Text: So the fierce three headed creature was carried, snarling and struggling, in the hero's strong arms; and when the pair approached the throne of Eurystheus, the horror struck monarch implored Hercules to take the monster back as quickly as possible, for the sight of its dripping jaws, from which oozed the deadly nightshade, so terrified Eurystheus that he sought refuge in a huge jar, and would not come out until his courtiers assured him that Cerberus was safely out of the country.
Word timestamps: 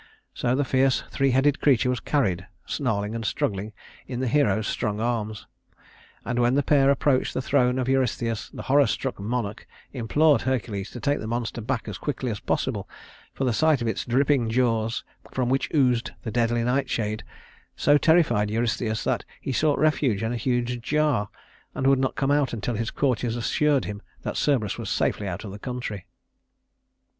So 0.33 0.55
the 0.55 0.65
fierce 0.65 1.03
three 1.11 1.29
headed 1.29 1.59
creature 1.61 1.91
was 1.91 1.99
carried, 1.99 2.47
snarling 2.65 3.13
and 3.13 3.23
struggling, 3.23 3.71
in 4.07 4.19
the 4.19 4.27
hero's 4.27 4.65
strong 4.65 4.99
arms; 4.99 5.45
and 6.25 6.39
when 6.39 6.55
the 6.55 6.63
pair 6.63 6.89
approached 6.89 7.35
the 7.35 7.39
throne 7.43 7.77
of 7.77 7.87
Eurystheus, 7.87 8.49
the 8.49 8.63
horror 8.63 8.87
struck 8.87 9.19
monarch 9.19 9.67
implored 9.93 10.41
Hercules 10.41 10.89
to 10.89 10.99
take 10.99 11.19
the 11.19 11.27
monster 11.27 11.61
back 11.61 11.87
as 11.87 11.99
quickly 11.99 12.31
as 12.31 12.39
possible, 12.39 12.89
for 13.35 13.43
the 13.43 13.53
sight 13.53 13.79
of 13.79 13.87
its 13.87 14.03
dripping 14.03 14.49
jaws, 14.49 15.03
from 15.31 15.49
which 15.49 15.69
oozed 15.71 16.09
the 16.23 16.31
deadly 16.31 16.63
nightshade, 16.63 17.23
so 17.75 17.99
terrified 17.99 18.49
Eurystheus 18.49 19.03
that 19.03 19.23
he 19.39 19.51
sought 19.51 19.77
refuge 19.77 20.23
in 20.23 20.33
a 20.33 20.35
huge 20.35 20.81
jar, 20.81 21.29
and 21.75 21.85
would 21.85 21.99
not 21.99 22.15
come 22.15 22.31
out 22.31 22.53
until 22.53 22.73
his 22.73 22.89
courtiers 22.89 23.35
assured 23.35 23.85
him 23.85 24.01
that 24.23 24.35
Cerberus 24.35 24.79
was 24.79 24.89
safely 24.89 25.27
out 25.27 25.43
of 25.43 25.51
the 25.51 25.59
country. 25.59 26.07